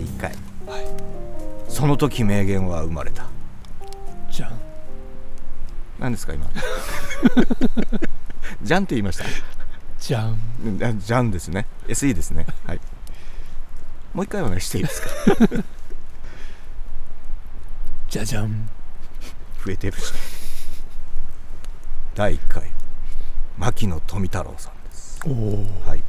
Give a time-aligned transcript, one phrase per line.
[0.00, 0.30] 第1回。
[0.66, 0.86] はい。
[1.68, 3.26] その時名言は生まれた。
[4.30, 4.58] じゃん
[5.98, 6.48] 何ですか今？
[8.62, 9.24] じゃんって言いました？
[9.98, 10.38] じゃん
[10.98, 11.66] じゃんですね。
[11.86, 12.46] SE ですね。
[12.64, 12.80] はい。
[14.14, 15.08] もう一回お願いしていいですか？
[18.08, 18.68] じゃじゃん
[19.62, 20.14] 増えてるし。
[22.14, 22.70] 第1回。
[23.58, 25.20] 牧野富太郎さんです。
[25.26, 26.02] おおはい。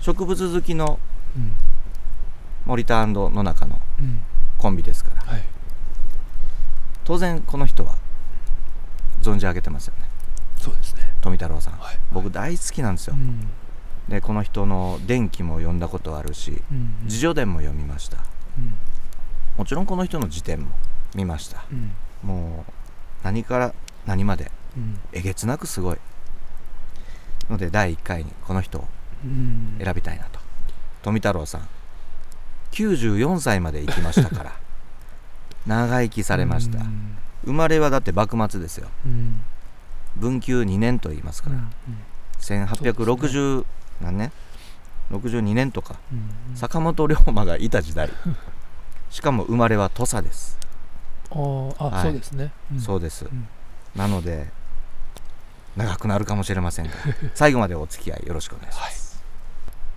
[0.00, 1.00] 植物好きの
[1.36, 1.52] うん
[2.68, 4.20] 森田野中のうん
[4.58, 5.22] コンビですから。
[5.22, 5.44] はい。
[7.04, 7.96] 当然この人は
[9.22, 10.02] 存じ上げてますよね。
[10.58, 11.02] そうですね。
[11.22, 11.74] 富太郎さん。
[11.74, 11.98] はい。
[12.12, 13.14] 僕大好きなんですよ。
[13.16, 13.48] うん。
[14.08, 18.18] でこの人の伝記も読んだことあるしうん自叙伝も読みました。
[18.58, 18.74] うん。
[19.56, 20.68] もちろんこの人の辞典も
[21.14, 21.64] 見ました。
[21.72, 21.92] うん。
[22.22, 22.72] もう
[23.24, 24.98] 何から何までうん。
[25.12, 25.98] えげつなくすごい。
[27.48, 28.88] ので第1回にこの人を
[29.24, 29.78] うん。
[29.82, 30.38] 選びたいなと。
[31.02, 31.68] 富太郎さん
[32.72, 34.52] 94歳まで生きましたから。
[35.66, 36.78] 長生きされました。
[36.78, 37.16] うん。
[37.44, 38.88] 生まれはだって幕末ですよ。
[39.04, 39.42] うん。
[40.16, 41.64] 文久2年と言いますから、うん。
[42.40, 43.64] 1860、
[44.00, 44.32] 何年
[45.10, 45.96] ?62 年とか。
[46.12, 46.56] うん。
[46.56, 48.10] 坂本龍馬がいた時代。
[49.10, 50.58] しかも生まれは土佐です、
[51.30, 52.02] あーあ、はい。
[52.02, 52.80] そうですね、うん。
[52.80, 53.48] そうです、ん。
[53.96, 54.50] なので
[55.76, 56.92] 長くなるかもしれませんが。
[57.34, 59.22] 最後までお付き合いよろしくお願いします、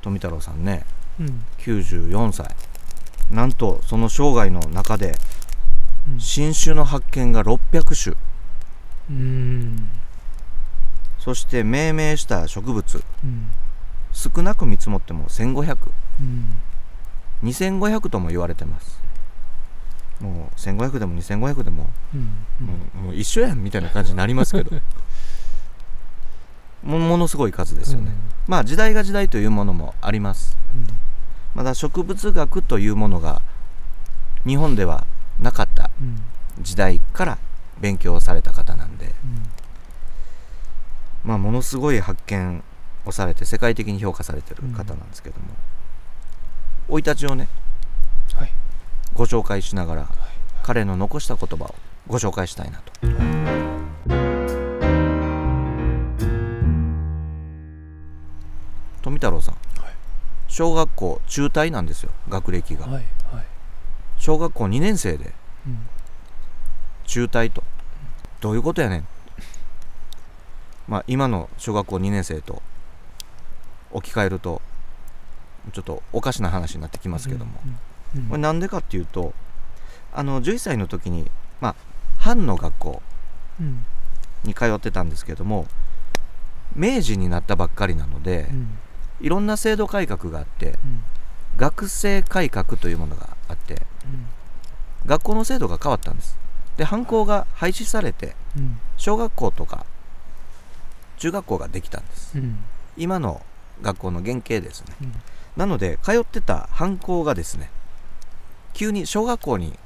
[0.02, 0.86] 富太郎さんね
[1.20, 1.46] うん。
[1.60, 2.56] 94歳。
[3.30, 5.16] なんとその生涯の中で
[6.10, 6.20] うん。
[6.20, 8.16] 新種の発見が600種。
[9.10, 9.90] うん。
[11.20, 13.04] そして命名した植物。
[13.24, 13.48] うん。
[14.12, 15.78] 少なく見積もっても1500
[16.20, 16.62] うん。
[17.44, 19.02] 2500とも言われてます。
[20.20, 22.22] もう1500でも2500でもうん。
[22.66, 24.72] もうもう一緒やんみたいな感じになりますけど
[26.84, 28.12] もものすごい数ですよね、
[28.48, 30.58] まあ時代が時代というものもあります。
[31.54, 33.42] まだ植物学というものが
[34.46, 35.06] 日本では
[35.40, 36.08] なかったうん。
[36.08, 36.22] うん
[36.60, 37.38] 時代から
[37.80, 39.14] 勉強された方なんで、うん。
[41.24, 42.64] まあ、ものすごい発見
[43.06, 45.48] をされて世界的に評価されてる方なんですけども。
[46.88, 47.48] 生、い立ちをね
[48.36, 48.52] はい。
[49.14, 50.10] ご紹介しながらはい。
[50.64, 51.76] 彼の残した言葉を
[52.08, 53.08] ご紹介したいなと
[59.22, 59.56] 太郎さん。
[59.82, 59.94] はい。
[60.48, 62.88] 小学校中退なんですよ学歴が。
[62.88, 63.04] はいはい。
[64.18, 65.34] 小学校2年生で
[65.68, 65.80] うん。
[67.06, 67.64] 中退と。
[68.42, 69.08] どういうことやねん。
[70.88, 72.62] まあ今の小学校2年生と
[73.92, 74.62] 置き換えると
[75.74, 77.78] ちょっとおかしな話になってきますけども、うん
[78.28, 79.34] これなんでかっていうと
[80.14, 81.32] あの11歳の時に
[81.62, 81.76] まあ
[82.18, 83.02] 藩の学校
[83.60, 83.86] うん。
[84.44, 85.68] に通ってたんですけども
[86.76, 88.78] 明治になったばっかりなので、うん
[89.22, 91.04] いろんな制度改革があってうん。
[91.58, 93.82] 学生改革というものがあってうん。
[95.06, 96.38] 学校の制度が変わったんです。
[96.78, 98.80] で藩校が廃止されてうん。
[98.98, 99.86] 小学校とか
[101.18, 102.38] 中学校ができたんです。
[102.38, 102.58] うん。
[102.98, 103.42] 今の
[103.82, 104.96] 学校の原型ですね。
[105.02, 105.14] うん。
[105.56, 107.70] なので通ってた藩校がですね
[108.74, 109.78] 急に小学校に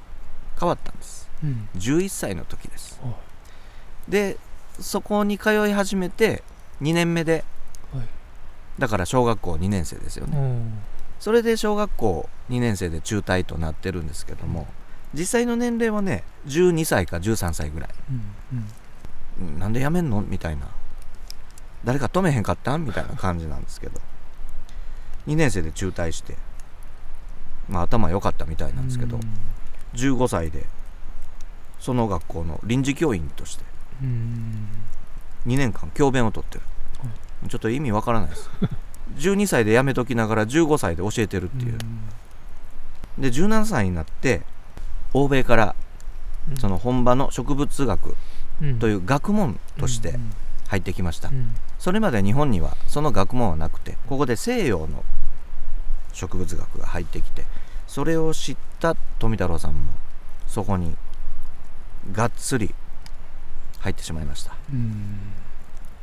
[0.59, 1.29] 変わったんです。
[1.43, 1.69] うん。
[1.75, 2.99] 11歳の時です。
[3.03, 3.13] はい
[4.07, 4.37] で
[4.79, 6.43] そこに通い始めて
[6.81, 7.43] 2年目ではい
[8.79, 10.37] だから小学校2年生ですよね。
[10.37, 10.79] うん。
[11.19, 14.67] それで小学校2年生で中退となってるんですけども
[15.13, 17.89] 実際の年齢はね12歳か13歳ぐらい。
[18.09, 18.59] うん
[19.41, 19.55] うん。
[19.57, 19.59] ん。
[19.59, 20.67] なんでやめんのみたいな。
[21.83, 24.01] 誰か止めへんかったんみたいな感じなんですけど。
[25.27, 26.35] 2年生で中退して
[27.67, 29.19] まあ頭良かったみたいなんですけど、
[29.95, 30.65] 15歳で
[31.79, 33.63] その学校の臨時教員として
[34.01, 34.67] うん。
[35.47, 36.63] 2年間教鞭を取ってる、
[37.47, 38.49] ちょっと意味わからないです。
[39.17, 41.77] 12歳で辞めときながら15歳で教えてるっていう、
[43.17, 44.41] で17歳になって
[45.13, 45.75] 欧米から
[46.49, 46.57] うん。
[46.57, 48.15] その本場の植物学
[48.61, 48.79] うん。
[48.79, 50.31] という学問としてうん。
[50.67, 51.55] 入ってきました、うん。
[51.77, 55.03] それまで日本にはその学問はなくてここで西洋の
[56.11, 57.45] 植物学が入ってきて
[57.87, 59.91] それを知った富太郎さんも
[60.47, 60.95] そこに
[62.11, 62.73] がっつり
[63.79, 64.55] 入ってしまいました。
[64.71, 65.44] うん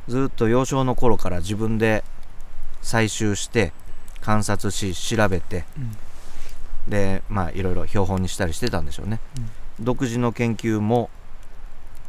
[0.07, 2.03] ずっと幼少の頃から自分で
[2.81, 3.71] 採集して
[4.21, 6.91] 観察し調べてうん。
[6.91, 9.19] でまあいろいろ標本にしたりしてたんでしょうね、
[9.79, 11.09] 独自の研究も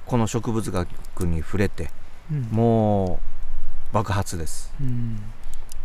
[0.07, 1.91] この植物学に触れて
[2.31, 2.43] うん。
[2.51, 3.21] も
[3.93, 4.73] う爆発です。
[4.81, 5.21] うん。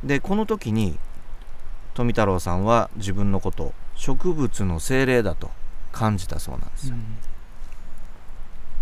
[0.04, 0.98] でこの時に
[1.94, 5.52] 富太郎さんは自分のことを植物の精霊だと
[5.92, 6.96] 感じたそうなんですよ、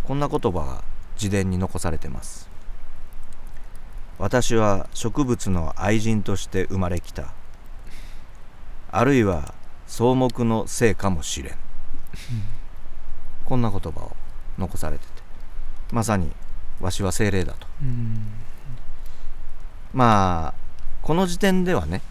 [0.03, 0.83] こんな言葉が
[1.15, 2.46] 自伝に残されてます
[4.19, 7.33] 私は植物の愛人として生まれきた。
[8.89, 9.53] あるいは
[9.87, 11.55] 草木のせいかもしれん。
[13.45, 14.15] こんな言葉を
[14.57, 15.11] 残されてて。
[15.91, 16.31] まさに
[16.81, 17.67] わしは精霊だと。
[17.81, 18.17] うん。
[19.93, 20.53] まあ
[21.01, 22.01] この時点ではね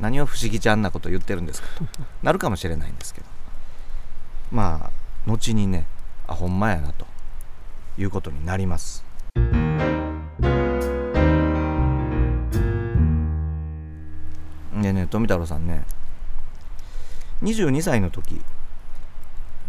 [0.00, 1.84] 何を不思議ちゃんなこと言ってるんですかと。
[2.22, 3.26] なるかもしれないんですけど。
[4.52, 4.90] まあ
[5.26, 5.86] 後にね
[6.28, 7.06] あほんまやなと
[7.98, 9.04] いうことになります
[14.86, 15.84] でね富太郎さんね
[17.42, 18.40] 22歳の時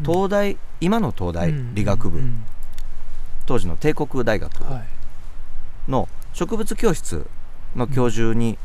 [0.05, 2.43] 東大、今の東大理学部、うん。
[3.47, 4.87] 当時の帝国大学はい。
[5.89, 7.25] の植物教室
[7.75, 8.59] の教授に、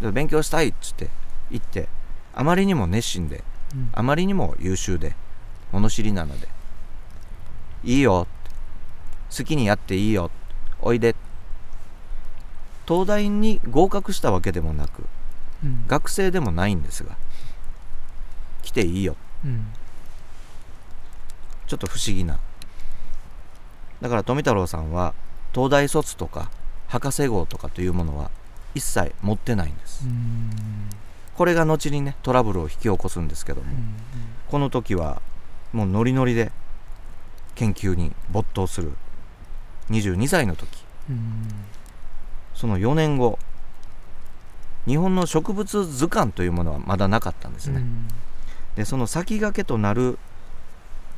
[0.00, 1.10] で勉強したいっつって
[1.50, 1.88] 行って
[2.34, 3.44] あまりにも熱心で
[3.74, 3.90] うん。
[3.92, 5.14] あまりにも優秀で
[5.70, 6.48] 物知りなので
[7.84, 8.26] いいよ
[9.36, 10.30] 好きにやっていいよ
[10.80, 11.14] おいで。
[12.88, 15.04] 東大に合格したわけでもなく
[15.64, 15.84] うん。
[15.86, 17.16] 学生でもないんですが
[18.62, 19.16] 来ていいよ。
[19.44, 19.66] うん。
[21.66, 22.38] ちょっと不思議な。
[24.00, 25.14] だから富太郎さんは
[25.54, 26.50] 東大卒とか
[26.88, 28.30] 博士号とかというものは
[28.74, 30.06] 一切持ってないんです。
[30.06, 30.50] うん。
[31.34, 33.94] これが後にねトラブルを引き起こすんですけどもうん
[34.48, 35.20] この時は
[35.72, 36.52] もうノリノリで
[37.56, 38.92] 研究に没頭する。
[39.90, 40.84] 22歳の時。
[41.10, 41.48] うん。
[42.54, 43.38] その4年後
[44.86, 48.08] 日本の植物図鑑というものはまだなかったんですね、うん。
[48.76, 50.18] でその先駆けとなる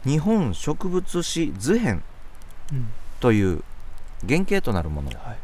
[0.04, 2.02] 日本植物誌図編
[2.72, 2.88] うん
[3.20, 3.64] という
[4.26, 5.38] 原型となるものをはい。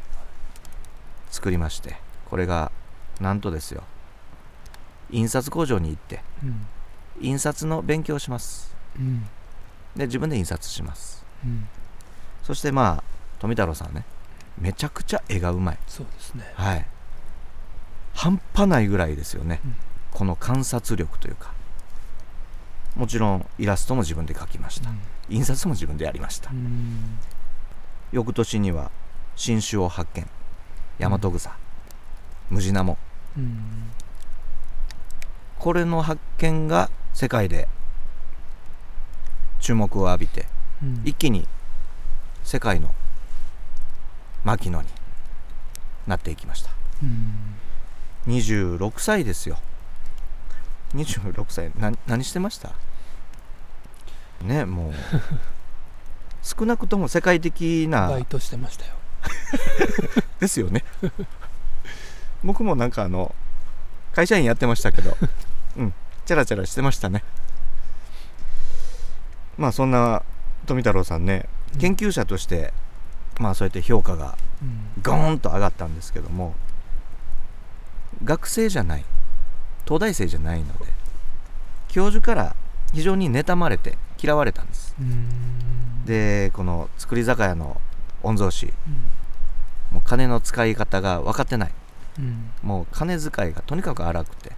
[1.30, 1.96] 作りまして
[2.30, 2.70] これが
[3.20, 3.82] なんとですよ。
[5.10, 6.66] 印刷工場に行ってうん。
[7.20, 8.74] 印刷の勉強をします。
[8.98, 9.26] うん。
[9.96, 11.24] で自分で印刷します。
[11.44, 11.68] うん。
[12.42, 13.04] そしてまあ
[13.38, 14.04] 富太郎さんね
[14.58, 15.78] めちゃくちゃ絵がうまい。
[15.86, 16.44] そうですね。
[16.54, 16.86] はい
[18.14, 19.76] 半端ないぐらいですよね、うん。
[20.12, 21.52] この観察力というか。
[22.96, 24.88] もちろんイラストも自分で描きました、
[25.28, 27.18] 印刷も自分でやりました、うん。
[28.12, 28.92] 翌年には
[29.34, 30.26] 新種を発見。
[31.00, 31.50] 大和草、
[32.50, 32.96] ムジナモ。
[33.36, 33.90] うん。
[35.58, 37.68] これの発見が世界で
[39.58, 40.46] 注目を浴びて
[40.80, 41.02] うん。
[41.04, 41.48] 一気に
[42.44, 42.94] 世界の
[44.44, 44.88] 牧野に
[46.06, 46.70] なっていきました。
[47.02, 47.56] うん
[48.26, 49.58] 26歳ですよ。
[50.94, 51.70] 26歳。
[51.76, 52.72] な何してました？
[54.42, 54.92] ねもう。
[56.42, 58.08] 少なくとも世界的な。
[58.08, 58.92] バイトしてましたよ。
[60.40, 60.84] ですよね。
[62.42, 63.34] 僕もなんかあの
[64.12, 65.16] 会社員やってましたけど。
[65.76, 65.94] うん。
[66.26, 67.24] チャラチャラしてましたね。
[69.58, 70.22] まあそんな
[70.66, 71.80] 富太郎さんねうん。
[71.80, 72.72] 研究者として、
[73.38, 75.02] まあそうやって評価がうん。
[75.02, 76.54] ゴーンと上がったんですけども
[78.22, 79.04] 学生じゃない。
[79.84, 80.86] 東大生じゃないので。
[81.88, 82.56] 教授から
[82.92, 84.94] 非常に妬まれて嫌われたんです。
[84.98, 86.04] うん。
[86.04, 87.80] でこの造り酒屋の
[88.22, 88.66] 御曹司。
[88.66, 89.94] うん。
[89.96, 91.72] もう金の使い方が分かってない。
[92.18, 92.50] うん。
[92.62, 94.52] もう金遣いがとにかく荒くて。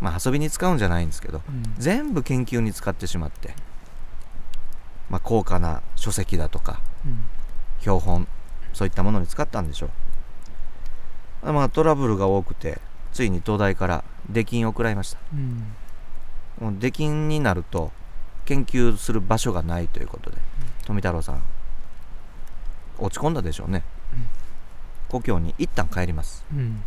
[0.00, 1.62] まあ遊びに使うんじゃないんですけどうん。
[1.76, 3.54] 全部研究に使ってしまって。
[5.10, 7.24] まあ高価な書籍だとかうん。
[7.80, 8.28] 標本
[8.72, 9.90] そういったものに使ったんでしょう
[11.42, 12.80] まあトラブルが多くて
[13.12, 15.18] ついに東大から出禁を食らいました。
[15.32, 15.74] うん。
[16.60, 17.92] もう出禁になると
[18.44, 20.38] 研究する場所がないということで
[20.84, 21.42] 富太郎さん
[22.98, 23.84] 落ち込んだでしょうね、
[25.08, 26.44] 故郷に一旦帰ります。
[26.52, 26.82] うん。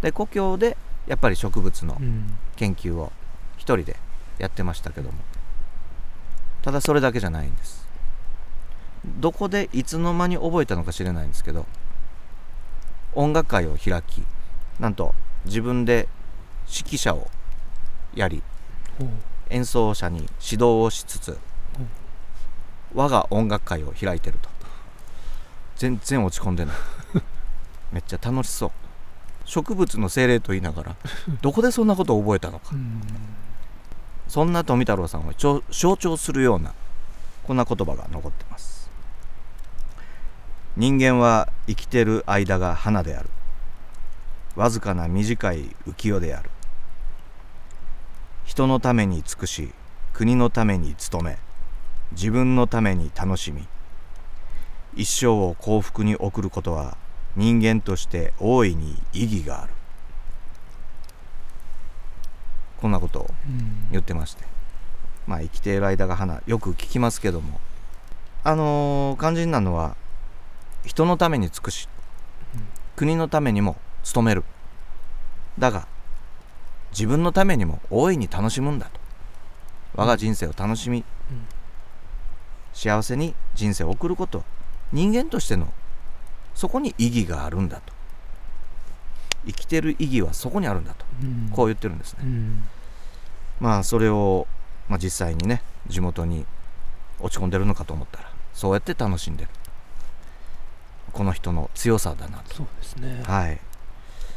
[0.00, 2.38] で故郷でやっぱり植物のうん。
[2.56, 3.12] 研究を
[3.56, 3.96] 一人で
[4.38, 5.18] やってましたけども。
[6.62, 7.86] ただそれだけじゃないんです。
[9.04, 11.66] どこでいつの間に覚えたのか知れないんですけど
[13.18, 14.22] 音楽会を開き
[14.78, 15.12] なんと
[15.44, 16.08] 自分で
[16.68, 17.28] 指揮者を
[18.14, 18.44] やり
[19.50, 21.36] 演奏者に指導をしつつ
[22.94, 24.48] 我が音楽会を開いてると。
[25.76, 26.76] 全然落ち込んでない。
[27.92, 28.70] めっちゃ楽しそう。
[29.44, 30.96] 植物の精霊と言いながら
[31.40, 32.70] どこでそんなことを覚えたのか。
[32.72, 33.02] うん。
[34.28, 36.72] そんな富太郎さんを象徴するような
[37.44, 38.77] こんな言葉が残ってます
[40.78, 43.28] 人間は生きてる間が花である。
[44.54, 46.50] わずかな短い浮世である。
[48.44, 49.72] 人のために尽くし
[50.12, 51.38] 国のために努め
[52.12, 53.66] 自分のために楽しみ。
[54.94, 56.96] 一生を幸福に送ることは
[57.34, 59.72] 人間として大いに意義がある。
[62.80, 63.88] こんなことをうん。
[63.90, 64.44] 言ってまして。
[65.26, 66.40] まあ生きている間が花。
[66.46, 67.58] よく聞きますけども。
[68.44, 69.96] あのー肝心なのは
[70.88, 71.86] 人のために尽くし
[72.54, 72.62] うん
[72.96, 73.76] 国のためにも
[74.12, 74.42] 努める。
[75.58, 75.86] だが
[76.90, 78.98] 自分のためにも大いに楽しむんだと。
[79.94, 81.04] 我が人生を楽しみ、うん。
[82.72, 84.44] 幸せに人生を送ることは
[84.92, 85.72] 人間としての
[86.54, 87.92] そこに意義があるんだと。
[89.46, 91.04] 生きてる意義はそこにあるんだと。
[91.22, 91.50] うん。
[91.52, 92.64] こう言ってるんですね、うん。
[93.60, 94.46] まあそれを、
[94.88, 96.46] まあ、実際にね地元に
[97.20, 99.50] 落ち込んでるのかと思ったらそうやって楽しんでる
[101.18, 102.54] この人の強さだなと。
[102.54, 103.24] そうですね。
[103.26, 103.58] はい。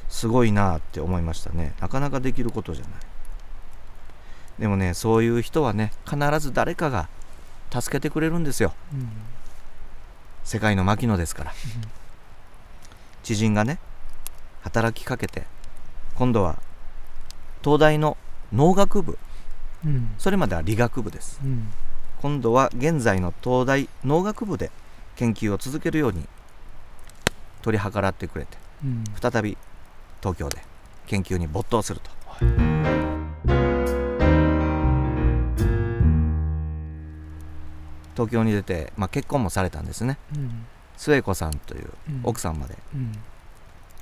[0.09, 1.75] すごいなって思いましたね。
[1.79, 2.93] なかなかできることじゃない。
[4.57, 7.07] でもねそういう人はね必ず誰かが
[7.71, 8.73] 助けてくれるんですよ。
[8.95, 9.11] うん。
[10.43, 11.53] 世界の牧野ですから。
[13.21, 13.77] 知人がね
[14.61, 15.43] 働きかけて
[16.15, 16.57] 今度は
[17.63, 18.17] 東大の
[18.51, 19.19] 農学部。
[19.85, 20.15] うん。
[20.17, 21.39] それまでは理学部です。
[21.43, 21.67] うん。
[22.23, 24.71] 今度は現在の東大農学部で
[25.15, 26.27] 研究を続けるように
[27.61, 29.03] 取り計らってくれてうん。
[29.21, 29.57] 再び
[30.21, 30.63] 東京で
[31.07, 32.09] 研究に没頭すると。
[38.13, 40.17] 東京に出て、まあ、結婚もされたんですね。
[40.35, 40.65] うん。
[40.97, 42.21] 末子さんといううん。
[42.23, 42.77] 奥さんまで。
[42.93, 43.13] うん。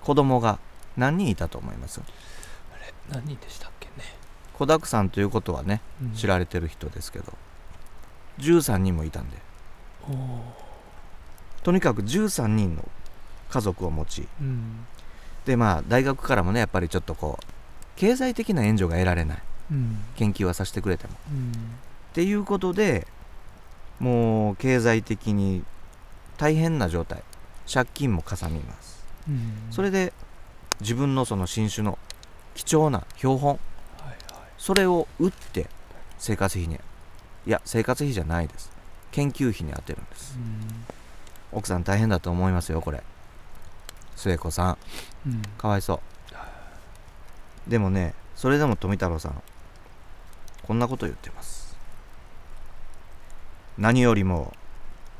[0.01, 0.59] 子供が
[0.97, 2.01] 何人いたと思います？
[2.01, 3.93] あれ何人でしたっけね。
[4.53, 6.13] 子だくさんということはねうん。
[6.13, 7.33] 知られてる人ですけど。
[8.39, 9.37] 13人もいたんで。
[11.63, 12.87] とにかく13人の
[13.49, 14.27] 家族を持ち。
[14.41, 14.85] うん。
[15.45, 17.45] でまあ大学からもねやっぱりちょっとこう
[17.95, 19.37] 経済的な援助が得られない。
[19.71, 19.99] うん。
[20.15, 21.13] 研究はさせてくれても。
[21.31, 21.51] うん。
[21.51, 21.53] っ
[22.13, 23.07] ていうことで
[23.99, 25.63] もう経済的に
[26.37, 27.23] 大変な状態。
[27.71, 29.05] 借金もかさみます。
[29.27, 29.67] うん。
[29.71, 30.13] それで
[30.81, 31.99] 自分のその新種の
[32.55, 33.49] 貴重な標本。
[33.51, 34.17] はいはい。
[34.57, 35.67] それを売って
[36.17, 36.79] 生活費に
[37.45, 38.71] いや生活費じゃないです。
[39.11, 40.37] 研究費に充てるんです。
[41.51, 43.01] 奥さん大変だと思いますよこれ
[44.19, 44.77] 末子さん。
[45.25, 45.33] うん。
[45.33, 46.01] うんかわいそ
[47.67, 47.69] う。
[47.69, 49.41] でもねそれでも富太郎さん
[50.63, 51.75] こんなこと言ってます。
[53.77, 54.53] 何よりも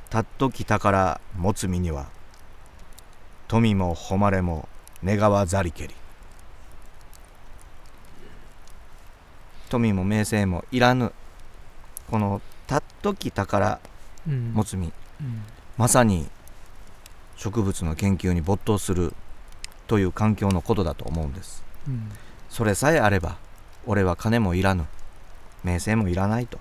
[0.09, 2.07] たっとき宝持つ身には
[3.47, 4.67] 富も誉れも
[5.03, 5.95] 願わざりけり。
[9.69, 11.13] 富も名声もいらぬ
[12.09, 13.79] このたっとき宝
[14.27, 14.51] うん。
[14.53, 14.91] 持つ身
[15.21, 15.43] うん。
[15.77, 16.27] まさに
[17.39, 19.13] 植物の研究に没頭する
[19.87, 21.63] という環境のことだと思うんです。
[21.87, 22.11] うん。
[22.49, 23.37] それさえあれば
[23.85, 24.85] 俺は金もいらぬ。
[25.63, 26.59] 名声もいらないと。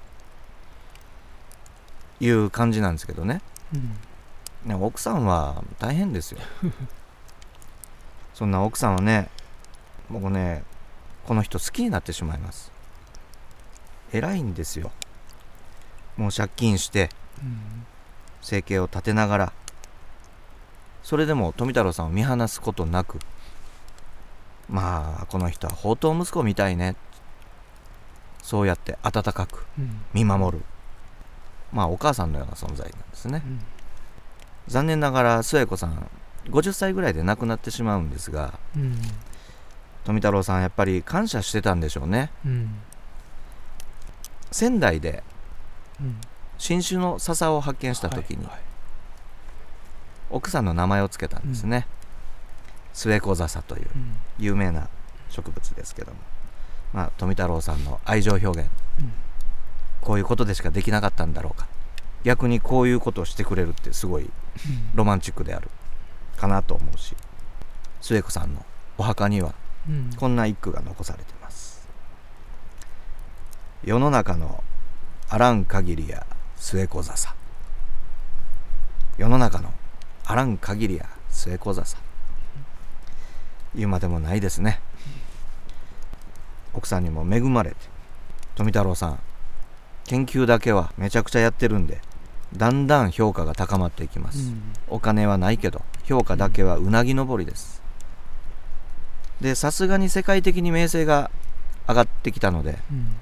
[2.20, 3.42] いう感じなんですけどね。
[3.74, 4.68] うん。
[4.68, 6.38] ね奥さんは大変ですよ。
[8.32, 9.30] そんな奥さんはね
[10.08, 10.62] 僕ね
[11.26, 12.70] この人好きになってしまいます。
[14.12, 14.92] 偉いんですよ。
[16.16, 17.10] もう借金して
[17.42, 17.84] うん。
[18.42, 19.52] 生計を立てながら
[21.08, 23.18] それでも富太郎さんを見放すことなく
[24.68, 26.96] まあこの人は宝刀息子みたいね。
[28.42, 30.02] そうやって温かくうん。
[30.12, 30.64] 見守る。
[31.72, 33.42] まあお母さんのような存在なんですね。
[33.42, 33.60] うん。
[34.66, 36.10] 残念ながら末子さん
[36.50, 38.98] 50歳ぐらいで亡くなってしまうんですがうん。
[40.04, 42.30] 富太郎さんやっぱり感謝してたんでしょうね。
[42.44, 42.68] うん。
[44.50, 45.24] 仙台で
[46.02, 46.20] うん。
[46.58, 48.67] 新種の笹を発見した時にはいはい
[50.30, 51.86] 奥さんの名前を付けたんですね、
[52.92, 54.16] 末子笹といううん。
[54.38, 54.88] 有名な
[55.30, 56.18] 植物ですけども、
[56.92, 58.58] まあ、富太郎さんの愛情表現。
[59.00, 59.12] うん。
[60.00, 61.66] こういうことでしかできなかったんだろうか。
[62.24, 64.28] 逆にこういうことをしてくれるってすごい
[64.94, 65.68] ロマンチックである
[66.36, 67.14] かなと思うし
[68.00, 68.64] 末子さんの
[68.96, 69.54] お墓には
[69.88, 70.10] うん。
[70.16, 71.88] こんな一句が残されてます。
[73.84, 74.64] 世の中の
[75.28, 77.34] あらん限りや末子笹
[79.16, 79.72] 世の中の
[80.30, 81.96] あらん限りや末子笹
[83.74, 84.78] 言うまでもないですね。
[86.74, 87.76] 奥さんにも恵まれて
[88.54, 89.18] 富太郎さん
[90.04, 92.02] 研究だけはめちゃくちゃやってるんで
[92.54, 94.62] だんだん評価が高まっていきます、うん。
[94.88, 97.82] お金はないけど評価だけはうなぎ登りです。
[99.40, 101.30] でさすがに世界的に名声が
[101.88, 103.16] 上がってきたのでうん。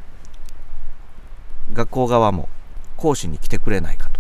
[1.73, 2.49] 学校側も
[2.97, 4.11] 講師に来てくれないかと。
[4.11, 4.16] うん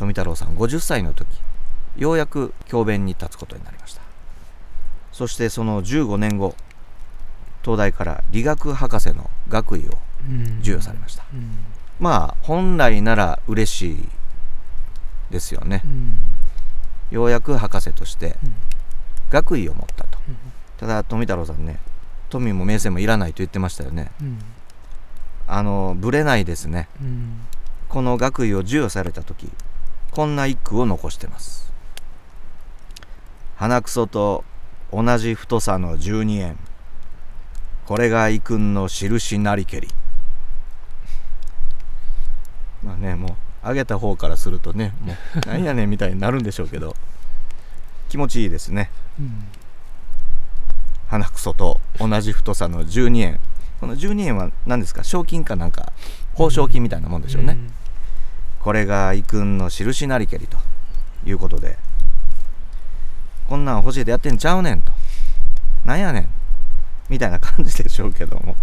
[0.00, 1.28] 富太郎さん50歳の時
[1.98, 4.00] ようやく教鞭に立つことになりました。
[5.12, 6.54] そしてその15年後
[7.62, 10.56] 東大から理学博士の学位をうん。
[10.60, 11.24] 授与されました。
[11.34, 11.50] うん。
[11.98, 14.08] まあ本来なら嬉しい
[15.30, 15.82] ですよね。
[15.84, 16.14] うん。
[17.10, 18.54] ようやく博士としてうん。
[19.28, 20.18] 学位を持ったと。
[20.26, 20.36] うん。
[20.78, 21.78] ただ富太郎さんね
[22.30, 24.10] 富も名声もいらないと言ってましたよね。
[24.22, 24.38] うん。
[25.46, 26.88] あのぶれないですね。
[27.02, 27.40] うん。
[27.90, 29.50] この学位を授与された時
[30.10, 31.72] こんな一句を残してます。
[33.56, 34.44] 鼻くそと
[34.92, 36.58] 同じ太さの12円。
[37.86, 39.88] これが遺訓の印なりけり。
[42.82, 45.14] まあねもう上げた方からするとねも
[45.44, 46.96] うなんやねんみたいになるんでしょうけど。
[48.08, 48.90] 気持ちいいですね。
[49.18, 49.44] うん
[51.06, 53.40] 鼻くそと同じ太さの12円。
[53.80, 55.02] この12円は何ですか？
[55.02, 55.92] 賞金かなんか
[56.34, 57.56] 報奨金みたいなもんでしょうね、
[58.60, 60.58] これが遺訓の印なりけりと
[61.24, 61.78] いうことで
[63.48, 64.92] こんなん欲しいでやってんちゃうねんと
[65.84, 66.28] なんやねん
[67.08, 68.54] みたいな感じでしょうけども。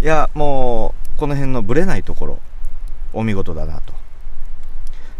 [0.00, 2.38] いやもうこの辺のブレないところ
[3.12, 3.92] お見事だなと。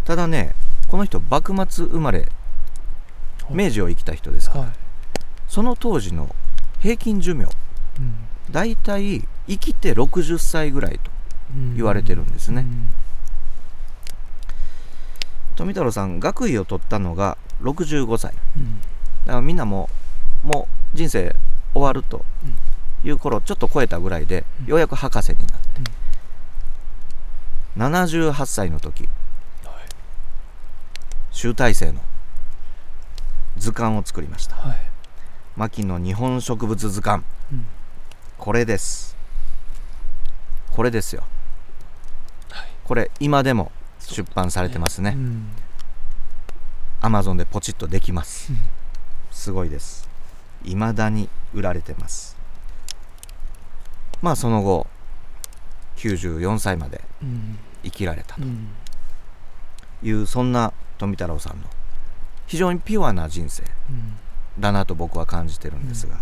[0.05, 0.55] ただね
[0.89, 2.29] この人幕末生まれ
[3.51, 4.73] うん明治を生きた人ですからはい。
[5.49, 6.35] その当時の
[6.79, 7.45] 平均寿命
[7.99, 8.15] うん。
[8.53, 11.11] だいたい生きて60歳ぐらいと
[11.55, 12.63] うん言われてるんですね。
[12.63, 12.89] うん
[15.61, 18.33] 富太郎さん学位を取ったのが65歳。
[18.57, 18.81] うん。
[18.81, 18.87] だ
[19.27, 19.91] からみんなも
[20.43, 21.37] うもう人生
[21.75, 22.25] 終わると
[23.05, 24.67] いう頃ちょっと超えたぐらいでうん。
[24.69, 25.57] ようやく博士になって、
[27.77, 29.03] 78歳の時。
[29.03, 29.09] は
[29.71, 29.75] い。
[31.31, 32.01] 集大成の
[33.59, 34.57] 図鑑を作りました。
[34.57, 34.79] はい。
[35.57, 37.23] 牧野日本植物図鑑。
[37.53, 37.67] うん。
[38.39, 39.15] これです。
[40.71, 41.23] これですよ。
[42.51, 42.69] はい。
[42.83, 43.71] これ今でも
[44.15, 45.15] 出版されてますね。
[45.17, 45.49] うん。
[47.01, 48.53] アマゾンでポチッとできます。
[48.53, 48.59] うん。
[49.31, 50.09] すごいです。
[50.65, 52.37] 未だに売られてます。
[54.21, 54.87] まあその後
[55.97, 57.59] 94歳までうん。
[57.83, 58.43] 生きられたと。
[58.43, 58.69] うん。
[60.03, 61.65] いうそんな富太郎さんの
[62.47, 63.63] 非常にピュアな人生。
[63.63, 64.17] うん。
[64.59, 66.17] だなと僕は感じてるんですが、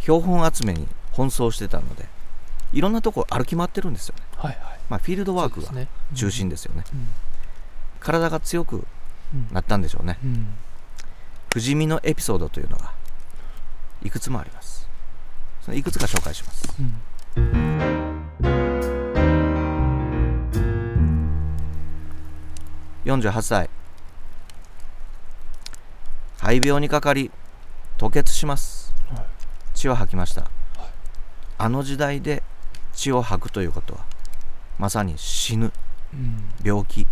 [0.00, 2.06] 標本集めに奔走してたので
[2.72, 4.80] いろんなとこ歩き回ってるんですよね、はいはい。
[4.88, 5.72] まあ、フィールドワークが
[6.14, 6.84] 中心ですよね。
[6.92, 7.08] うん。
[7.98, 8.86] 体が強く
[9.34, 10.18] うんなったんでしょうね。
[10.24, 10.54] うん。
[11.52, 12.92] 不死身のエピソードというのが
[14.02, 14.88] いくつもあります。
[15.62, 16.74] そのいくつか紹介します。
[16.78, 16.94] うん。
[23.04, 23.70] 48歳。
[26.38, 27.30] 肺病にかかり
[27.98, 28.94] 吐血します。
[29.12, 29.26] はい。
[29.74, 30.50] 血を吐きました、
[31.58, 32.42] あの時代で
[33.00, 34.00] 血を吐くということは。
[34.78, 35.72] まさに死ぬ。
[36.12, 36.52] うん。
[36.62, 37.06] 病気。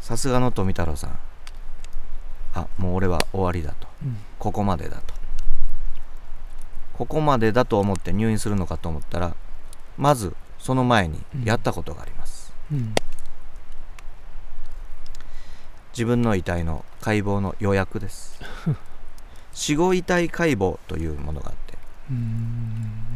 [0.00, 1.18] さすがの富太郎さん。
[2.54, 3.88] あもう俺は終わりだと。
[4.04, 4.16] うん。
[4.38, 5.14] ここまでだと。
[6.92, 9.34] ここまでだと思って入院するのかと思ったら
[9.96, 12.94] まずその前にやったことがあります、うん。
[15.92, 18.40] 自分の遺体の解剖の予約です。
[19.52, 21.54] 死後遺体解剖というものがあっ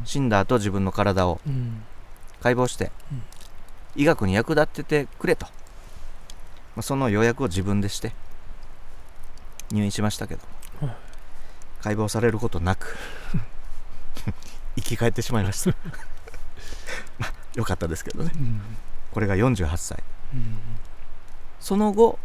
[0.04, 1.82] 死んだ後自分の体をうん。
[2.40, 3.22] 解剖して、うん。
[3.96, 8.12] 医学に役立っててくれと、まあその予約を自分でして
[9.72, 10.42] 入院しましたけど、
[10.80, 10.96] はい。
[11.82, 12.96] 解剖されることなく
[14.76, 15.76] 生き返ってしまいました。
[17.18, 18.30] まあよかったですけどね。
[18.34, 18.60] うん。
[19.12, 20.02] これが48歳。
[20.34, 20.58] うん。
[21.58, 22.18] その後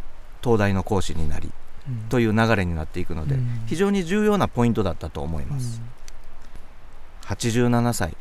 [0.43, 1.51] 東大の講師になり
[1.87, 1.97] うん。
[2.09, 3.63] という流れになっていくので、うん。
[3.65, 5.81] 非常に重要なポイントだったと思います、
[7.35, 8.17] 87歳。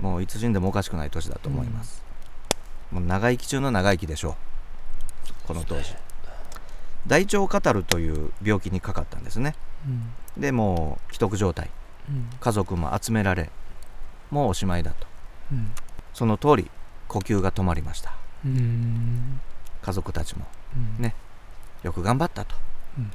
[0.00, 2.02] もういつ死んでもおかしくない年だと思います、
[2.90, 4.34] もう長生き中の長生きでしょう。
[5.46, 5.94] この当時。
[7.06, 9.54] 大腸カタルという病気にかかったんですね。
[9.86, 10.42] うん。
[10.42, 11.70] でもう既得状態。
[12.10, 12.28] うん。
[12.40, 13.50] 家族も集められ
[14.30, 15.06] もうおしまいだと。
[15.52, 15.70] うん。
[16.12, 16.70] その通り
[17.06, 18.12] 呼吸が止まりました。
[18.44, 19.40] うん。
[19.80, 20.44] 家族たちも。
[20.98, 21.02] うん。
[21.02, 21.14] ね。
[21.84, 22.56] よく頑張ったと、
[22.98, 23.12] うん。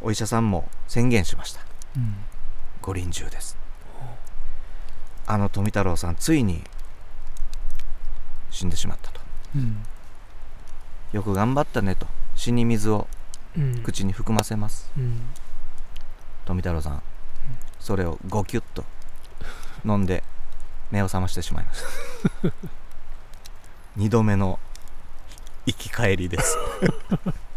[0.00, 1.60] お医者さんも宣言しました。
[1.96, 2.14] うん。
[2.80, 3.61] ご臨終です
[5.26, 6.62] あの富太郎さんついに
[8.50, 9.20] 死んでしまったと。
[9.56, 9.82] うん。
[11.12, 12.06] よく頑張ったねと。
[12.34, 13.06] 死に水を
[13.56, 13.82] うん。
[13.82, 14.90] 口に含ませます。
[14.96, 15.20] うん。
[16.44, 17.02] 富太郎さん。
[17.78, 18.84] それをゴキュッと
[19.84, 20.22] 飲んで
[20.90, 21.82] 目を覚ましてしまいまし
[22.42, 22.52] た。
[23.96, 24.58] 二度目の
[25.66, 26.56] 生き返りです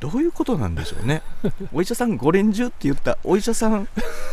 [0.00, 1.22] どういうことなんでしょうね。
[1.72, 3.88] お医者さんご臨終って言ったお医者さん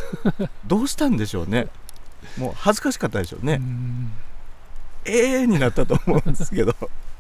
[0.66, 1.68] どうしたんでしょうね。
[2.38, 4.12] もう恥ずかしかったでしょうね、うん。
[5.06, 6.76] ええになったと思うんですけど。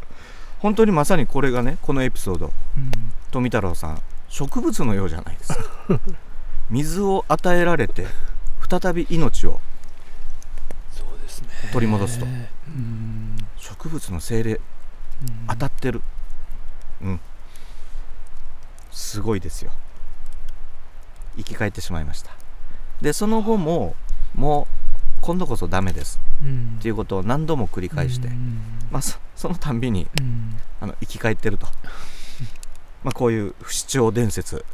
[0.60, 2.54] 本当にまさにこれがねこのエピソード。
[2.78, 2.92] うん。
[3.32, 5.54] 富太郎さん植物のようじゃないです。
[5.54, 5.60] か
[6.70, 8.08] 水を与えられて
[8.70, 9.60] 再び命を
[11.74, 12.26] 取り戻すと。
[12.26, 12.28] う
[12.70, 13.36] ん。
[13.58, 14.60] 植物の精霊うん。
[15.48, 16.02] 当たってる。
[17.02, 17.20] うん
[18.96, 19.72] すごいですよ。
[21.36, 22.32] 生き返ってしまいました。
[23.02, 23.94] でその後も
[24.34, 24.68] も
[25.20, 26.20] う今度こそダメです。
[26.42, 26.78] うん。
[26.80, 30.56] っていうことを何度も繰り返して、うんまあそそのたんびにうん。
[30.80, 31.68] あの生き返ってると。
[33.04, 34.66] まあ、こういう不死鳥伝説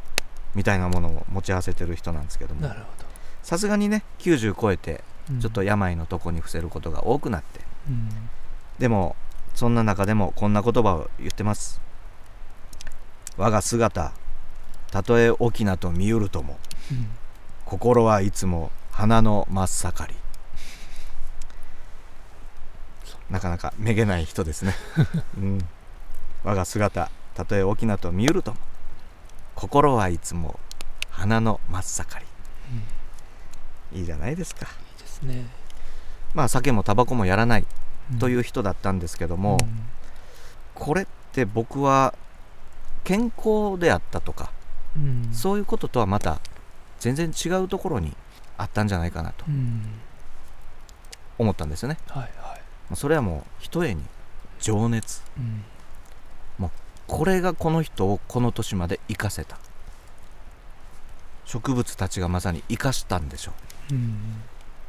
[0.54, 2.72] みたいなものを持ち合わせてる人なんですけども。
[3.42, 7.60] さすがにね90超えてどちょっと病のとこに伏せることが多くなって。
[7.88, 8.08] うん。
[8.78, 9.16] でも
[9.56, 11.80] そんな中でもこんな言葉を言ってます
[13.42, 14.12] 我が姿
[14.92, 16.60] たとえ沖なと見うるとも
[16.92, 17.08] うん
[17.64, 20.14] 心はいつも花の真っ盛り。
[23.30, 24.74] なかなかめげない人ですね、
[25.38, 25.58] うん、
[26.44, 28.58] 我が姿たとえ沖なと見うるとも
[29.54, 30.60] 心はいつも
[31.10, 32.20] 花の真っ盛
[33.92, 34.00] り。
[34.00, 34.66] いいじゃないですか。
[34.66, 35.46] いいですね。
[36.34, 37.66] まあ酒もタバコもやらない
[38.20, 39.88] というう人だったんですけども、ん。
[40.74, 42.14] これって僕は
[43.04, 44.50] 健康であったとか、
[44.96, 45.30] うん。
[45.32, 46.40] そういうこととはまた
[47.00, 48.16] 全然違うところに
[48.58, 49.82] あったんじゃないかなとうん。
[51.38, 51.98] 思ったんですよね。
[52.08, 52.32] はいはい。
[52.32, 54.02] まあそれはもう一重に
[54.60, 55.22] 情熱。
[55.36, 55.64] うん。
[57.08, 59.58] これがこの人をこの年まで生かせた。
[61.44, 63.52] 植物たちがまさに生かしたんでしょ
[63.90, 63.94] う。
[63.94, 64.42] うん。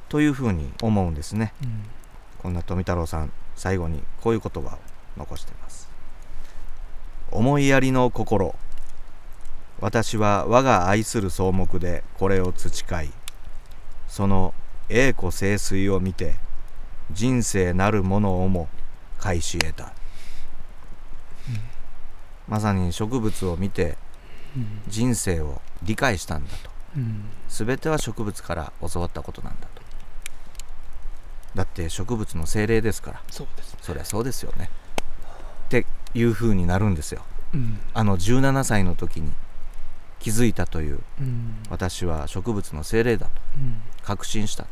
[0.08, 1.54] というふうに思うんですね。
[1.64, 1.84] うん。
[2.44, 4.80] こんな富太郎さん最後にこういう言葉を
[5.18, 5.90] 残しています
[7.34, 8.56] 思いやりの心。
[9.80, 13.12] 私は我が愛する草木でこれを培い
[14.08, 14.54] その
[14.88, 16.36] 栄枯盛衰を見て
[17.12, 18.70] 人生なるものをも
[19.20, 19.94] 返し得た、
[22.48, 23.98] まさに植物を見て
[24.56, 26.70] うん人生を理解したんだと。
[26.98, 29.82] うん全ては植物から教わったことなんだと。
[31.56, 33.22] だって植物の精霊ですから。
[33.30, 33.80] そうですね。
[33.82, 34.70] そりゃそうですよね。
[35.66, 37.24] っていう風になるんですよ。
[37.54, 37.80] うん。
[37.94, 39.32] あの17歳の時に
[40.20, 41.56] 気づいたといううん。
[41.70, 43.82] 私は植物の精霊だとうん。
[44.04, 44.66] 確信した。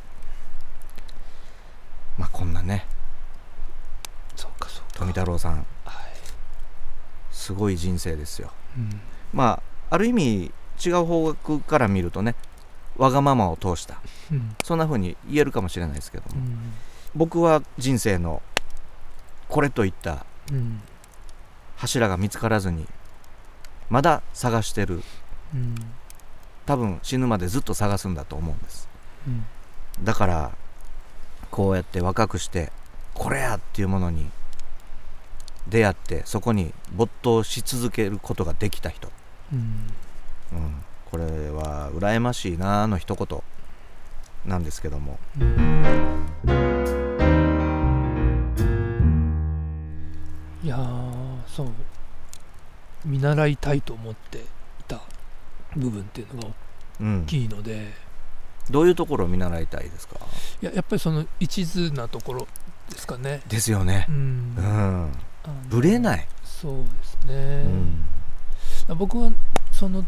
[2.17, 2.85] まあこんなね。
[4.35, 4.99] そうかそうか。
[4.99, 5.53] 富太郎さん。
[5.53, 5.65] はい。
[7.31, 8.51] すごい人生ですよ。
[8.77, 9.01] うん。
[9.33, 10.51] まあある意味
[10.83, 12.35] 違う方角から見るとね
[12.97, 14.01] わがままを通した。
[14.31, 14.55] うん。
[14.63, 16.73] そんな風に言えるかもしれないですけども、うん。
[17.15, 18.41] 僕は人生の
[19.49, 20.81] これといったうん
[21.81, 22.85] 柱が見つからずに
[23.89, 25.01] まだ探してる。
[25.55, 25.75] うん。
[26.67, 28.87] 多分死ぬまでずっと探すんだと思うんです。
[29.27, 29.43] うん。
[30.03, 30.51] だから
[31.49, 32.71] こうやって若くして
[33.15, 34.29] これやっていうものに
[35.67, 39.11] 出会ってそこに没頭し続けることができた人、
[39.51, 39.87] うん。
[40.51, 40.75] うん、
[41.09, 43.41] これは羨ましいなあの一言。
[44.45, 45.17] なんですけども。
[50.63, 51.00] いやー
[51.55, 51.67] そう
[53.05, 54.41] 見習いたいと思ってい
[54.87, 55.01] た
[55.75, 56.49] 部分っていうのが
[57.01, 57.91] うん大、きいので、
[58.69, 60.15] どういうところを見習いたいですか？
[60.61, 62.47] いややっぱりその一途なところ
[62.89, 63.41] ですかね。
[63.47, 64.05] ですよね。
[64.07, 64.55] う、ん。
[64.55, 65.11] うん、
[65.69, 67.63] ぶれない、そうですね、
[68.89, 68.97] うん。
[68.97, 69.31] 僕は
[69.71, 70.05] その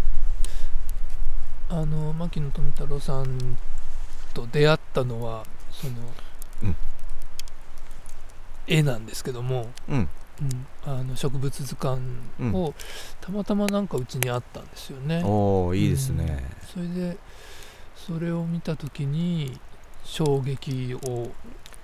[1.69, 3.57] あの牧野富太郎さん
[4.33, 5.93] と出会ったのはその、
[6.63, 6.75] うん。
[8.67, 10.09] 絵なんですけども、うん
[10.85, 10.91] うん。
[10.99, 12.01] あの植物図鑑
[12.39, 12.53] うん。
[12.53, 12.73] を
[13.21, 15.21] たまたまなんかうちにあったんですよね。
[15.25, 17.17] おおいいですね、それで
[17.95, 19.59] それを見た時に
[20.03, 21.31] 衝撃を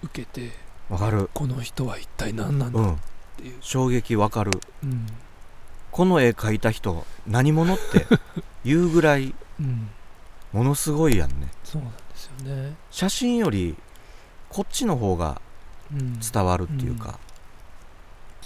[0.04, 0.52] 受けて
[0.89, 1.30] わかる。
[1.34, 2.98] この人は一体何なんだっうん
[3.38, 4.52] ていう、衝撃わかる。
[4.84, 5.08] うん。
[5.91, 8.06] この絵描いた人何者って
[8.63, 9.89] 言うぐらい うん。
[10.52, 11.48] ものすごいやんね。
[11.63, 12.76] そうなんですよね。
[12.91, 13.76] 写真より
[14.50, 15.41] こっちの方が
[15.93, 16.19] うん。
[16.19, 17.17] 伝わるっていうか、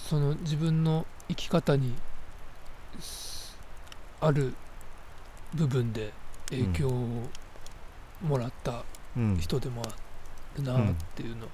[0.09, 1.93] その自分の生き方に
[2.99, 3.57] す
[4.19, 4.53] ある
[5.53, 6.11] 部分で
[6.49, 7.29] 影響を
[8.21, 8.83] もらった
[9.15, 9.37] うん。
[9.37, 11.47] 人でもあるなっていうの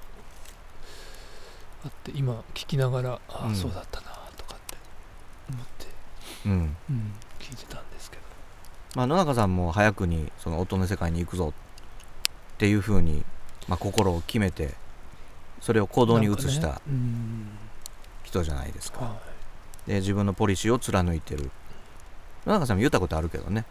[1.84, 3.56] あって今聞きながらああ、うん。
[3.56, 4.08] そうだったな
[4.38, 4.78] とかって
[5.50, 5.88] 思って、
[6.46, 6.52] うん。
[6.90, 8.24] うん、聞いてたんですけど。
[8.96, 11.54] まあ野中さんも早くにその音の世界に行くぞ
[12.56, 13.24] っていうふうに、
[13.68, 14.74] まあ、心を決めて
[15.60, 16.68] それを行動に移した。
[16.68, 17.50] ねうん
[18.30, 19.02] 人じゃないですか。
[19.02, 19.18] は
[19.88, 21.50] で自分のポリシーを貫いてる。
[22.46, 23.66] 野中さんも言ったことあるけどね。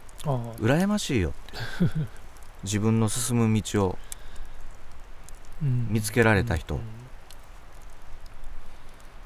[0.58, 1.58] 羨ましいよって。
[2.64, 3.98] 自分の進む道を
[5.62, 5.88] うん。
[5.90, 6.74] 見つけられた人。
[6.74, 6.80] うん。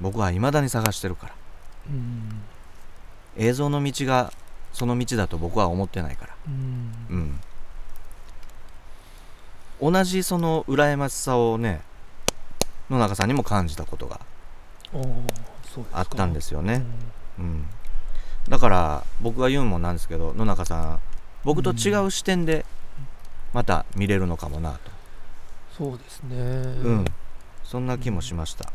[0.00, 1.34] 僕は未だに探してるから。
[1.88, 2.42] うん。
[3.36, 4.32] 映像の道が
[4.72, 6.34] その道だと僕は思ってないから。
[6.46, 7.40] うん。
[9.80, 9.92] うん。
[9.92, 11.80] 同じその羨ましさをね
[12.88, 14.20] 野中さんにも感じたことが
[15.92, 16.82] あったんですよね、
[17.38, 17.44] うん。
[17.44, 17.64] うん、
[18.48, 20.98] だから僕が言うのもなんですけど野中さん
[21.44, 22.64] 僕と違う視点で
[23.52, 24.78] また見れるのかもなと、
[25.76, 26.36] そうですね。
[26.36, 27.04] うん。
[27.64, 28.70] そんな気もしました、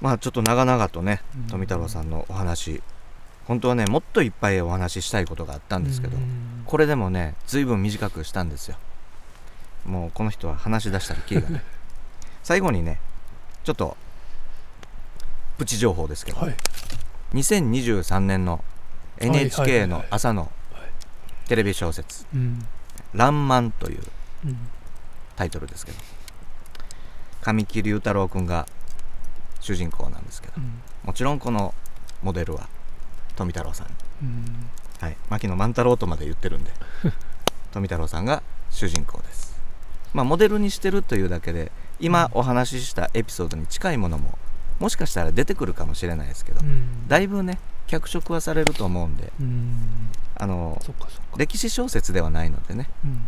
[0.00, 1.46] まあちょっと長々とねうん。
[1.48, 2.82] 富太郎さんのお話
[3.46, 6.62] 本当はねもっといっぱいお話ししたいことがあったんですけど、うん。
[6.66, 8.76] これでもね随分短くしたんですよ。
[9.84, 11.62] もうこの人は話し出したらキリがない。
[12.42, 13.00] 最後にね
[13.62, 13.96] ちょっと
[15.58, 16.56] プチ情報ですけど、はい。
[17.34, 18.62] 2023年の
[19.18, 21.48] NHK の朝のはい。
[21.48, 22.26] テレビ小説。
[22.34, 22.66] うん
[23.14, 24.00] 「らんまん」という
[24.44, 24.68] うん。
[25.36, 25.98] タイトルですけど。
[27.42, 28.66] 神木隆太郎君が
[29.60, 30.54] 主人公なんですけど。
[30.56, 30.80] うん。
[31.04, 31.74] もちろんこの
[32.22, 32.68] モデルは
[33.36, 33.86] 富太郎さん。
[34.22, 34.70] うん。
[35.00, 36.72] はい、牧野万太郎とまで言ってるんで
[37.70, 39.56] 富太郎さんが主人公です。
[40.14, 44.38] まあモデルにしてるというだけで今お話ししたエピソードに近いものも
[44.78, 47.08] もしかしたら出てくるかもしれないですけどうん。
[47.08, 50.10] だいぶね脚色はされると思うんでうん。
[50.36, 50.80] あの
[51.36, 53.26] 歴史小説ではないのでねうん。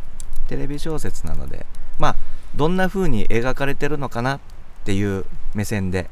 [0.48, 1.66] テレビ小説なので
[1.98, 2.16] まあ
[2.54, 4.40] どんな風に描かれてるのかなっ
[4.84, 6.08] ていう目線で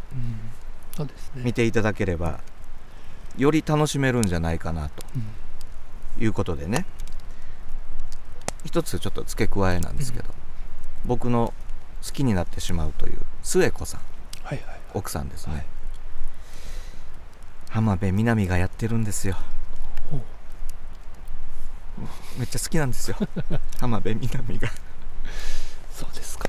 [1.34, 2.40] 見ていただければ
[3.36, 6.22] より楽しめるんじゃないかなとうん。
[6.22, 6.86] いうことでね。
[8.64, 10.34] 一つちょっと付け加えなんですけど、
[11.04, 11.54] 僕の
[12.04, 14.00] 好きになってしまうという末子さん
[14.96, 15.66] 奥さんですね、はい
[17.76, 19.36] 浜辺美波がやってるんですよ。
[22.38, 23.16] めっちゃ好きなんですよ。
[23.78, 24.70] 浜辺美波が。
[25.92, 26.48] そうですか。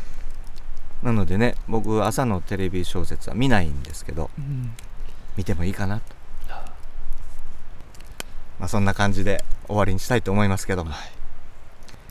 [1.04, 4.74] なのでね僕朝のテレビ小説は見ないんですけどうん。
[5.36, 6.04] 見てもいいかなと、
[6.50, 6.72] あ。
[8.60, 10.92] まあ、そんな感じで終わりにしたいと思いますけども。
[10.92, 11.12] はい。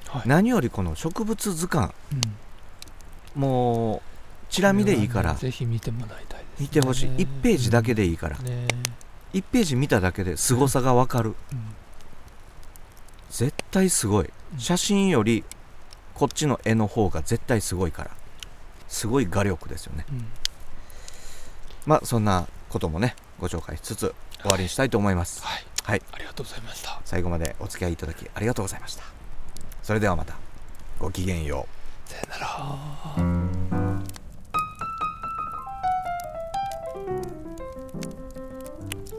[0.08, 0.28] はい。
[0.28, 1.94] 何よりこの植物図鑑。
[3.34, 3.40] うん。
[3.40, 4.15] もう
[4.48, 5.32] チラ見でいいから。
[5.34, 6.66] ねぜひ見てもらいたいですね。
[6.66, 7.08] 見てほしい。
[7.10, 8.38] 1ページだけでいいから。
[8.38, 8.66] ね。
[9.34, 11.34] 1ページ見ただけで凄さがわかる。
[11.52, 11.74] うん。
[13.30, 14.30] 絶対すごい。
[14.54, 14.58] うん。
[14.58, 15.44] 写真より
[16.14, 18.10] こっちの絵の方が絶対すごいから。
[18.88, 20.06] すごい画力ですよね。
[20.10, 20.26] うん。
[21.86, 25.42] まあそんなこともねご紹介しつつ終わりにしたいと思います。
[25.44, 25.64] はい。
[25.82, 26.02] はい。
[26.12, 27.00] ありがとうございました。
[27.04, 29.04] 最後までお付き合いいただきありがとうございました。
[29.82, 30.34] それではまた。
[30.98, 31.66] ごきげんよ
[32.08, 32.10] う。
[32.10, 33.55] さよなら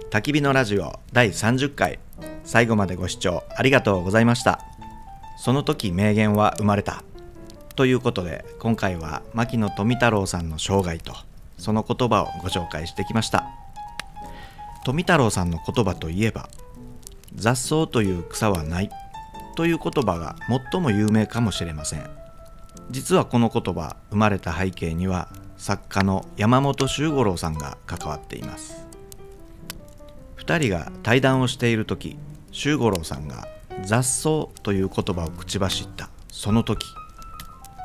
[0.10, 2.00] 焚き火のラジオ第30回。
[2.46, 4.62] 最後までご視聴ありがとうございました。
[5.38, 7.04] その時名言は生まれた。
[7.76, 11.14] ということで今回は牧野富太郎さんの生涯と
[11.58, 13.48] その言葉をご紹介してきました。
[14.86, 16.48] 富太郎さんの言葉といえば
[17.36, 18.90] 雑草という草はない。
[19.58, 20.38] という言葉が
[20.72, 22.10] 最も有名かもしれません。
[22.92, 28.87] 実はこの言葉生まれた背景には作家の山本周五郎さんが関わっています。
[30.48, 32.18] 2人が対談をしている時
[32.52, 33.50] 周五郎さんが
[33.84, 36.88] 「雑草」という言葉を口走ったその時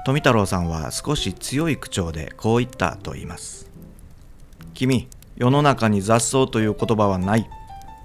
[0.06, 3.68] 富太郎さんは少し強い口調でこう言ったと言います
[4.74, 7.48] 「君世の中に雑草という言葉はない。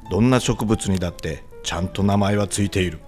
[0.10, 3.00] どんな植物にだってちゃんと名前はついている」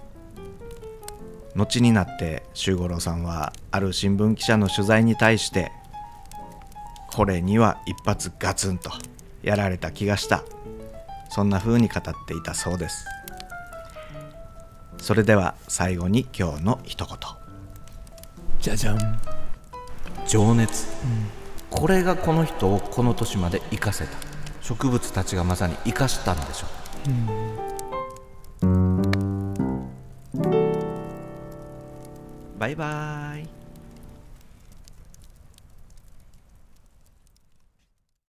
[1.56, 5.72] 後になって周五郎さんはある新聞記者の取材に対して
[7.10, 8.92] 「これには一発ガツンと
[9.42, 10.44] やられた気がした」
[11.30, 13.06] そんな風に語っていたそうです。
[14.98, 17.16] それでは最後に今日の一言。
[18.60, 19.20] じゃじゃん。
[20.26, 20.86] 情熱、
[21.70, 24.10] これがこの人をこの年まで生かせた。
[24.60, 26.70] 植物たちがまさに生かしたんでしょう。
[32.58, 33.59] バイバーイ